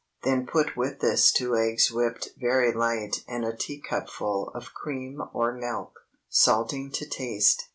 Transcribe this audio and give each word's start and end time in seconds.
Then 0.23 0.47
put 0.47 0.75
with 0.75 0.99
this 1.01 1.31
two 1.31 1.55
eggs 1.55 1.91
whipped 1.91 2.29
very 2.35 2.71
light 2.73 3.23
and 3.27 3.45
a 3.45 3.55
teacupful 3.55 4.51
of 4.55 4.73
cream 4.73 5.21
or 5.31 5.51
milk, 5.53 5.93
salting 6.27 6.91
to 6.93 7.05
taste. 7.07 7.69